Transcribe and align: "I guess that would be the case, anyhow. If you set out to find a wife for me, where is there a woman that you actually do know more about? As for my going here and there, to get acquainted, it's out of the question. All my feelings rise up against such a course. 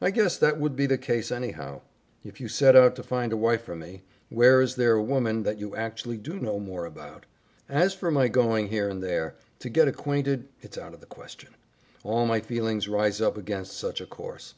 "I 0.00 0.10
guess 0.10 0.36
that 0.38 0.58
would 0.58 0.74
be 0.74 0.86
the 0.86 0.98
case, 0.98 1.30
anyhow. 1.30 1.82
If 2.24 2.40
you 2.40 2.48
set 2.48 2.74
out 2.74 2.96
to 2.96 3.02
find 3.04 3.32
a 3.32 3.36
wife 3.36 3.62
for 3.62 3.76
me, 3.76 4.02
where 4.28 4.60
is 4.60 4.74
there 4.74 4.94
a 4.94 5.02
woman 5.04 5.44
that 5.44 5.60
you 5.60 5.76
actually 5.76 6.16
do 6.16 6.40
know 6.40 6.58
more 6.58 6.84
about? 6.84 7.26
As 7.68 7.94
for 7.94 8.10
my 8.10 8.26
going 8.26 8.70
here 8.70 8.88
and 8.88 9.00
there, 9.00 9.36
to 9.60 9.68
get 9.70 9.86
acquainted, 9.86 10.48
it's 10.62 10.78
out 10.78 10.94
of 10.94 10.98
the 11.00 11.06
question. 11.06 11.50
All 12.02 12.26
my 12.26 12.40
feelings 12.40 12.88
rise 12.88 13.20
up 13.20 13.36
against 13.36 13.78
such 13.78 14.00
a 14.00 14.06
course. 14.06 14.54